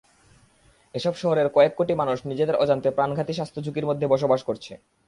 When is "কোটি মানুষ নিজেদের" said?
1.75-2.59